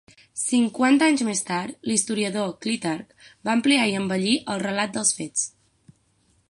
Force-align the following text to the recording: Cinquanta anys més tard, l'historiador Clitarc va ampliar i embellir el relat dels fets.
Cinquanta 0.43 1.09
anys 1.11 1.23
més 1.27 1.41
tard, 1.49 1.75
l'historiador 1.91 2.49
Clitarc 2.65 3.27
va 3.49 3.55
ampliar 3.57 3.85
i 3.91 3.95
embellir 4.01 4.35
el 4.55 4.63
relat 4.67 4.97
dels 4.97 5.13
fets. 5.21 5.45